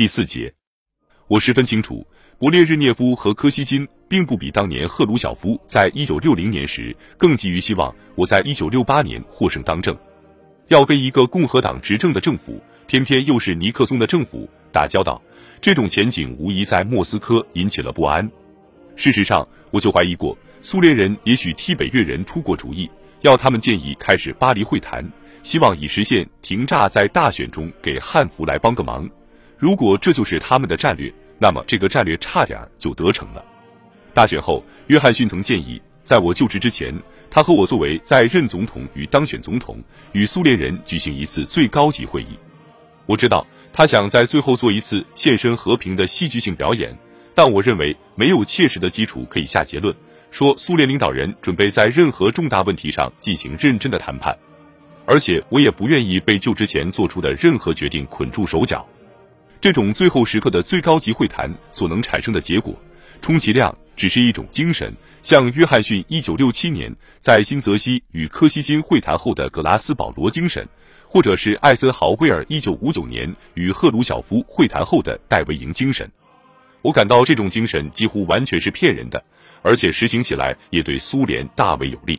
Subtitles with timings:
[0.00, 0.50] 第四节，
[1.28, 2.06] 我十分清楚，
[2.38, 9.94] 勃列日涅夫和柯西金并不比当年赫鲁晓夫在一九六零年时更急于希望我在一九六八年获胜当政。
[10.68, 15.20] 要跟一个共和党执政的政府，偏偏又是尼克松的政府打交道，
[15.60, 18.26] 这种前景无疑在莫斯科引起了不安。
[18.96, 22.90] 事实上，我就怀疑过，苏联人也许替北越人出过主意，
[23.20, 25.06] 要他们建议开始巴黎会谈，
[25.42, 29.06] 希望以实现停炸在大选中给汉服来帮个忙。
[29.60, 33.44] 如果这就是他们的战略，那么这个战略差点就得逞了。
[34.14, 36.94] 大选后，约翰逊曾建议，在我就职之前，
[37.30, 39.78] 他和我作为在任总统与当选总统，
[40.12, 42.38] 与苏联人举行一次最高级会议。
[43.04, 46.96] 我知道他想在最后做一次献身和平的戏剧性表演，
[47.34, 49.94] 但我认为没有切实的基础可以下结论，
[50.30, 54.34] 说苏联领导人准备在任何重大问题上进行认真的谈判，
[55.04, 58.88] 而且我也不愿意被就职前做出的任何决定捆住手脚。
[59.60, 62.74] 这种最后时刻的最高级会谈所能产生的结果，
[63.20, 64.90] 充其量只是一种精神，
[65.22, 70.66] 像约翰逊一九六七年在新泽西与柯西金会谈后的格拉斯保罗精神，
[71.06, 76.10] 或者是艾森豪威尔一九五九年与赫鲁晓夫会谈后的戴维营精神。
[76.80, 79.22] 我感到这种精神几乎完全是骗人的，
[79.60, 82.18] 而且实行起来也对苏联大为有利。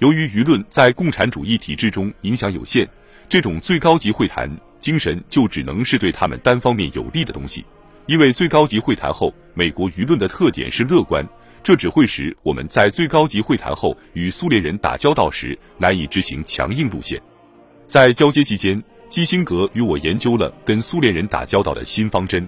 [0.00, 2.86] 由于舆论在共产主义体制中影响有限，
[3.26, 4.54] 这种最高级会谈。
[4.78, 7.64] 精神就只能是对他们单方面有利的东西，
[8.06, 11.26] 因为最高级会谈后，美国舆论的特点是乐观，
[11.62, 17.20] 这只会使我们在最高级会谈后与苏联人打交道时难以执行强硬路线。
[17.84, 22.46] 在交接期间，基辛格与我研究了跟苏联人打交道的新方针。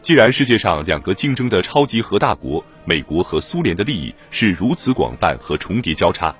[0.00, 6.34] 既然世界上两个竞争的超级核大国美国和苏联的利益是如此广泛和重叠交叉，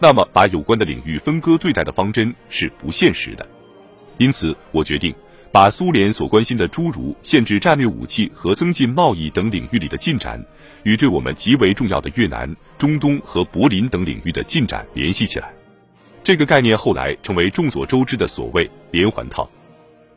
[0.00, 3.46] 那么把有关的领域分割对待的方针是不现实的。
[4.18, 5.14] 因此，我决定
[5.52, 10.42] 把苏联所关心的诸如限制战略武器和增进贸易等领域里的进展，
[10.82, 15.52] 与对我们极为重要的越南、中东和柏林等领域的进展联系起来。
[16.22, 19.48] 这个概念后来成为众所周知的所谓连环套。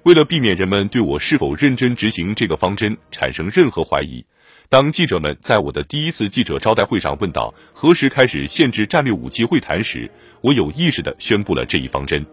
[0.04, 4.24] 为了避免人们对我是否认真执行这个方针产生任何怀疑，
[4.70, 10.10] 当记者们在我的第一次记者招待会上问到何时开始限制战略武器会谈时，
[10.40, 12.26] 我有意识地宣布了这一方针。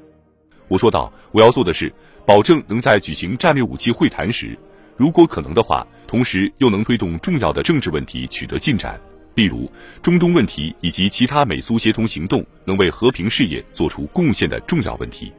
[0.68, 1.92] 我说道：“我要做的是，
[2.26, 4.58] 保证能在举行战略武器会谈时，
[4.96, 8.98] 如果可能的话，同时又能推动重要的政治问题取得进展，
[9.34, 9.70] 例如
[10.02, 15.32] 中东问题以及其他美苏协同行动能为和平事业做出贡献的重要问题。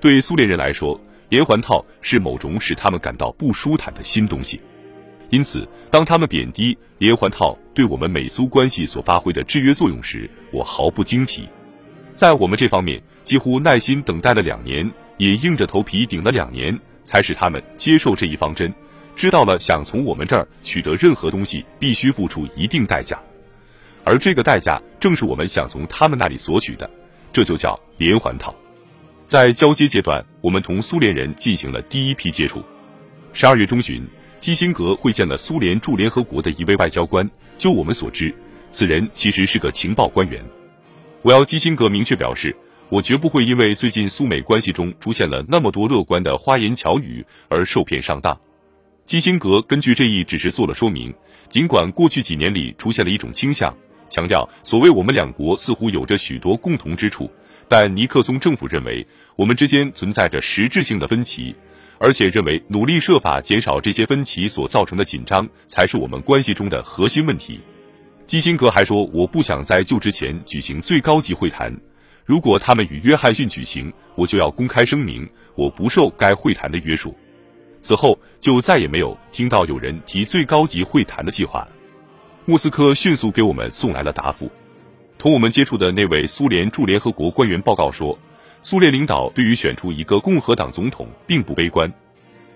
[0.00, 0.98] 对苏联人来说，
[1.28, 4.60] 连环套是某种使他们感到不舒坦的新东西，
[5.30, 11.48] 因此，当他们贬低连环套对我们美苏关系所发挥的制约作用时，我毫不惊奇。
[12.14, 14.86] 在我们这方面。”几乎耐心等待了两年，
[15.16, 18.70] 也硬着头皮顶了两年，才使他们接受这一方针，
[19.16, 23.18] 知道了想从我们这儿取得任何东西必须付出一定代价，
[24.04, 26.90] 而这个代价正是我们想从他们那里索取的，
[27.32, 28.54] 这就叫连环套。
[29.24, 32.62] 在交接阶段，我们同苏联人进行了第一批接触。
[33.32, 34.06] 十二月中旬，
[34.38, 37.26] 基辛格会见了苏联驻联合国的一位外交官，
[37.56, 38.34] 就我们所知，
[38.68, 40.44] 此人其实是个情报官员。
[41.24, 42.54] 我要基辛格明确表示。
[42.90, 48.38] 我绝不会因为最近苏美关系中出现了那么多乐观的花言巧语而受骗上当。
[49.04, 51.12] 基辛格根据这一指示做了说明，
[51.48, 53.74] 尽管过去几年里出现了一种倾向，
[54.10, 57.28] 强调所谓我们两国似乎有着许多共同之处，
[57.68, 61.56] 但尼克松政府认为我们之间存在着实质性的分歧，
[61.98, 67.60] 而且认为努力设法减少这些分歧所造成的紧张才是我们关系中的核心问题。
[68.26, 71.74] 基辛格还说，我不想在就职前举行最高级会谈。
[72.24, 77.14] 如果他们与约翰逊举行，我就要公开声明，我不受该会谈的约束。
[77.82, 81.68] 此后就再也没有听到有人提最高级会谈的计划了。
[82.46, 84.50] 莫斯科迅速给我们送来了答复。
[85.18, 88.18] 同我们接触的那位苏联驻联合国官员报告说，
[88.62, 91.92] 苏联领导对于选出一个共和党总统并不悲观。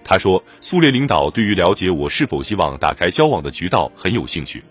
[0.03, 4.65] 他说，苏联领导对于了解我是否希望打开交往的渠道很有兴趣。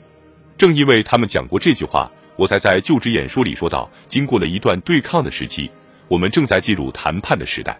[0.58, 2.12] 正因为他们讲过这句话。
[2.38, 5.72] 我才在就职演说里说到，经过了一段对抗的时期，
[6.08, 7.76] 我们正在进入谈判的时代，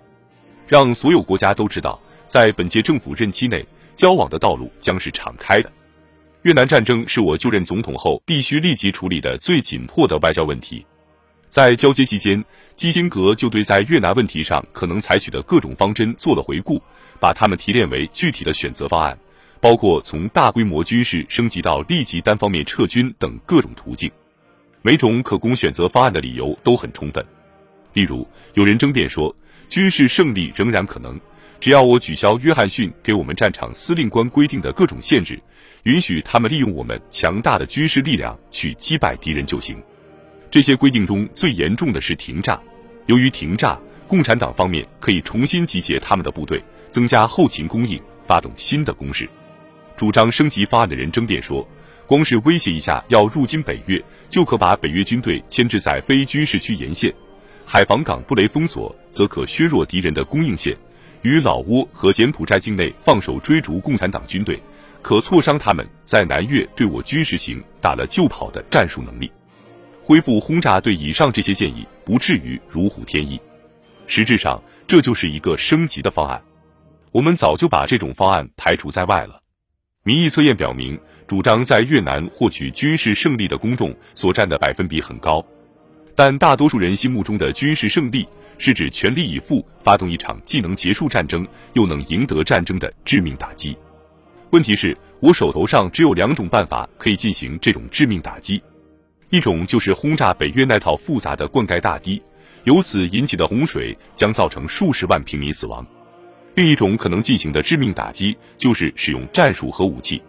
[0.68, 3.64] 让所有国家都知道，在本届政府任期内，
[3.94, 5.72] 交往的道路将是敞开的。
[6.42, 10.84] 越南战争是我就任总统后必须立即处理的最紧迫的外交问题。
[11.50, 16.82] 在交接期间，基辛格就对在越南问题上可能采取的各种方针做了回顾，
[17.20, 19.16] 把它们提炼为具体的选择方案，
[19.60, 24.12] 包括从大规模军事升级到立即单方面撤军等各种途径。
[24.82, 27.26] 每种可供选择方案的理由都很充分，
[27.94, 29.36] 例如有人争辩说，
[29.68, 31.20] 军事胜利仍然可能，
[31.60, 35.38] 只要我取消约翰逊给我们战场司令官规定的各种限制，
[35.84, 39.76] 允许他们利用我们强大的军事力量去击败敌人就行。
[40.50, 42.58] 这些规定中最严重的是停战。
[43.08, 43.78] 由于停战，
[44.08, 49.28] 共产党方面可以重新集结他们的部队，增加后勤供应，发动新的攻势。
[49.98, 51.68] 主张升级方案的人争辩说，
[52.06, 57.12] 光是威胁一下要入侵北越，就可把北约军队牵制在非军事区沿线，
[57.66, 60.78] 海防港布雷封锁，则可削弱敌人的供应线。
[61.24, 64.62] 与老挝和柬埔寨境内放手追逐共产党军队，
[65.02, 69.30] 可挫伤他们在南越对我军实行打了就跑的战术能力。
[70.04, 73.42] 恢复轰炸对以上这些建议不至于如虎添翼。
[74.06, 76.40] 实质上，这就是一个升级的方案。
[77.12, 79.42] 我们早就把这种方案排除在外了。
[80.08, 85.46] 民意测验表明，主张在越南获取军事胜利的公众所占的百分比很高，
[86.16, 88.26] 但大多数人心目中的军事胜利。
[88.58, 93.78] 是指全力以赴发动一场既能结束战争又能赢得战争的致命打击。
[94.52, 98.60] 问题是，我手头上只有两种办法可以进行这种致命打击：
[99.30, 102.20] 一种就是轰炸北约那套复杂的灌溉大堤，
[102.64, 105.86] 由此引起的洪水将造成数十万平民死亡；
[106.58, 110.20] 另一种可能进行的致命打击就是使用战术核武器。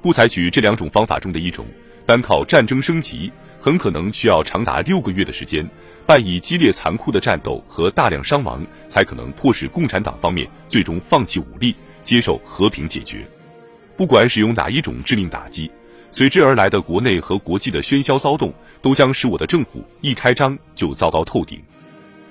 [0.00, 1.66] 不采取这两种方法中的一种，
[2.06, 3.30] 单靠战争升级。
[3.60, 5.68] 很可能需要长达六个月的时间，
[6.06, 13.28] 伴以激烈残酷的战斗和大量伤亡，才可能迫使共产党方面最终放弃武力，接受和平解决。
[13.94, 15.70] 不管使用哪一种致命打击，
[16.10, 21.60] 随之而来的国内和国际的喧嚣骚动，都将使我的政府一开张就糟糕透顶。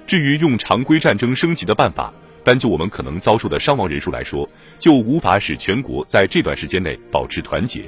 [0.08, 2.12] 至于用常规战争升级的办法，
[2.48, 4.50] 单就我们可能遭受的伤亡人数来说，
[4.80, 7.84] 就无法使全国在这段时间内保持团结。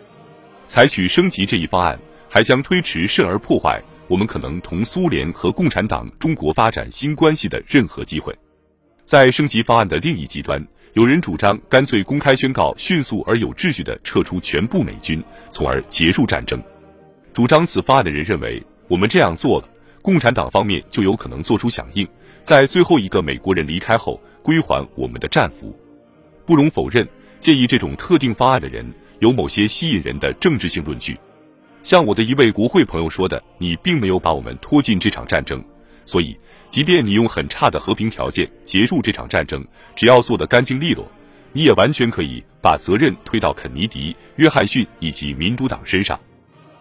[0.68, 1.98] 采取升级这一方案。
[2.32, 8.32] 还将推迟甚而破坏我们可能同苏联和共产党中国发展新关系的任何机会。
[9.04, 10.64] 在升级方案的另一极端，
[10.94, 16.62] 有人主张干脆公开宣告，迅速而有秩序地撤出全部美军，从而结束战争。
[17.34, 19.68] 主张此方案的人认为，我们这样做了，
[20.04, 22.08] 共产党方面就有可能做出响应，
[22.44, 25.78] 在最后一个美国人离开后归还我们的战俘。
[26.46, 27.08] 不容否认，
[27.40, 28.86] 建议这种特定方案的人
[29.20, 31.18] 有某些吸引人的政治性论据。
[31.84, 35.64] 像我的一位国会朋友说的，你并没有把我们拖进这场战争，
[36.06, 36.38] 所以，
[36.70, 39.66] 即便你用很差的和平条件结束这场战争，
[39.96, 41.10] 只要做得干净利落，
[41.54, 46.20] 你也完全可以把责任推到肯尼迪、约翰逊以及民主党身上。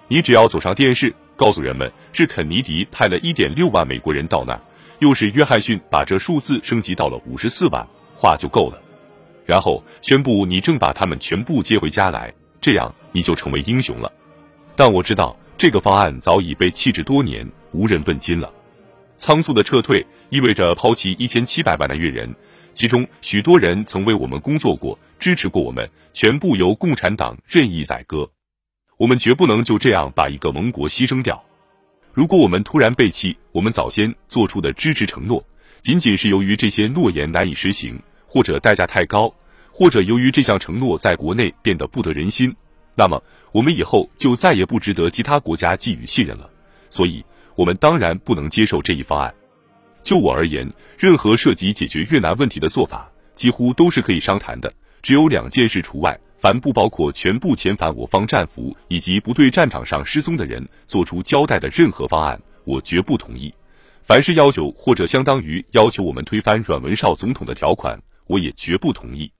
[0.09, 4.61] 你只要走上电视，告诉人们是肯尼迪派了一点六万美国人到那儿，
[4.99, 7.87] 又是约翰逊把这数字升级到了五十四万，
[8.17, 8.83] 话就够了。
[9.47, 14.13] 然后宣布你正把他们全部接回家来，这样你就成为英雄了。
[14.77, 18.53] 但我知道这个方案早已被弃置多年，无人问津了。
[19.17, 22.35] 仓促的撤退意味着抛弃一千七百万的越人，
[22.73, 28.31] 其中许多人曾为我们工作过，支持过我们，全部由共产党任意宰割。
[28.97, 31.43] 我们绝不能就这样把一个盟国牺牲掉。
[32.13, 35.45] 如果我们突然背弃我们早先做出的支持承诺，
[35.83, 39.33] 仅仅是由于这些诺言难以实行，或者代价太高，
[39.71, 42.55] 或者由于这项承诺在国内变得不得人心。
[42.97, 43.23] 那么，
[43.53, 46.51] 我们以后就再也不值得其他国家寄予信任了。
[46.91, 47.25] 所以，
[47.55, 49.33] 我们当然不能接受这一方案。
[50.03, 50.69] 就我而言，
[50.99, 54.73] 任何涉及解决越南问题的做法，几乎都是可以商谈的。
[55.03, 63.53] 只有两件事除外：凡不包括全部遣返我方战俘以及不对战场上失踪的人做出交代的任何方案，我绝不同意；
[64.03, 69.31] 凡是要求或者相当于要求我们推翻阮文绍总统的条款，我也绝不同意。